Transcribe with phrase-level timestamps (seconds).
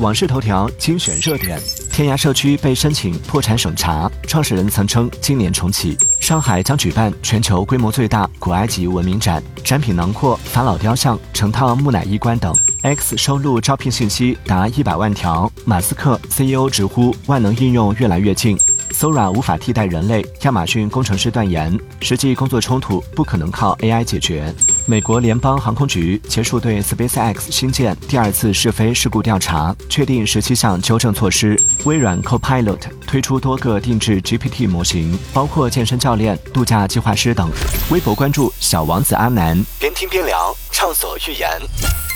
[0.00, 1.60] 网视头条精选热点：
[1.92, 5.94] 天涯社区被申请破产审查，创始人曾称今年重启。
[6.18, 12.56] 上海将举办全球规模最大古埃及文明展，展品囊括法老雕像、成套木乃伊棺等。
[12.80, 15.52] X 收录招聘信息达一百万条。
[15.66, 18.56] 马斯克 CEO 直呼万能应用越来越近。
[18.92, 24.54] Sora 无法替代人类，亚马逊工程师断言，实际工作冲突不可能靠 AI 解决。
[24.86, 31.60] 美国联邦航空局结束对 SpaceX 新建第二次试飞事故调查，确定十七项纠正措施。
[31.84, 37.48] 微软 Copilot 推出多个定制 GPT 模型，包括健身教练、度假计划师等。
[37.90, 42.09] 微博关注小王子阿南，边听边聊，畅所欲言。